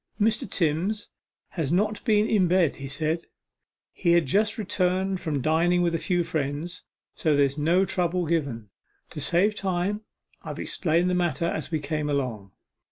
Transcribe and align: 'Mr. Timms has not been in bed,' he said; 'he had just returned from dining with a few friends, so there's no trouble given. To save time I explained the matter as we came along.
'Mr. 0.19 0.49
Timms 0.49 1.09
has 1.49 1.71
not 1.71 2.03
been 2.05 2.27
in 2.27 2.47
bed,' 2.47 2.77
he 2.77 2.87
said; 2.87 3.27
'he 3.93 4.13
had 4.13 4.25
just 4.25 4.57
returned 4.57 5.19
from 5.19 5.43
dining 5.43 5.83
with 5.83 5.93
a 5.93 5.99
few 5.99 6.23
friends, 6.23 6.85
so 7.13 7.35
there's 7.35 7.55
no 7.59 7.85
trouble 7.85 8.25
given. 8.25 8.71
To 9.11 9.21
save 9.21 9.53
time 9.53 10.01
I 10.41 10.53
explained 10.53 11.11
the 11.11 11.13
matter 11.13 11.45
as 11.45 11.69
we 11.69 11.77
came 11.79 12.09
along. 12.09 12.51